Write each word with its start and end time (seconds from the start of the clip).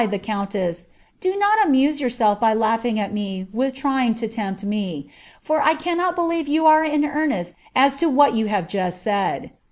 i;te 0.01 0.17
twiw^u^^ 0.17 0.87
do 1.19 1.31
uoi 1.33 1.63
amuae 1.63 1.87
youndLJ 1.87 2.39
hy 2.39 2.55
Isughing 2.55 2.97
al 2.97 3.09
me 3.11 3.41
n 3.53 3.61
ith 3.61 3.73
trying 3.75 4.15
to 4.15 4.27
tempt 4.27 4.63
me, 4.63 5.07
for 5.43 5.59
1 5.59 5.77
cannot 5.77 6.15
believe 6.15 6.47
you 6.47 6.65
are 6.65 6.83
in 6.83 7.03
rarnesi 7.03 7.53
as 7.75 8.01
[u 8.01 8.09
what 8.09 8.33
ynu 8.33 8.47
have 8.47 8.67
Just 8.67 9.03
said. 9.03 9.51